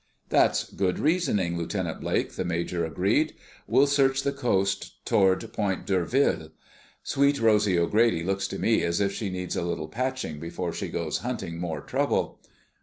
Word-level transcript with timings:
"That's 0.29 0.63
good 0.63 0.97
reasoning, 0.97 1.59
Lieutenant 1.59 2.01
Blake," 2.01 2.31
the 2.31 2.43
major 2.43 2.83
agreed. 2.83 3.35
"We'll 3.67 3.85
search 3.85 4.23
the 4.23 4.31
coast 4.31 4.95
toward 5.05 5.53
Point 5.53 5.85
D'Urville. 5.85 6.49
Sweet 7.03 7.39
Rosy 7.39 7.77
O'Grady 7.77 8.23
looks 8.23 8.47
to 8.47 8.57
me 8.57 8.81
as 8.81 8.99
if 8.99 9.11
she 9.13 9.29
needs 9.29 9.55
a 9.55 9.61
little 9.61 9.87
patching 9.87 10.39
before 10.39 10.73
she 10.73 10.87
goes 10.87 11.19
hunting 11.19 11.59
more 11.59 11.81
trouble." 11.81 12.39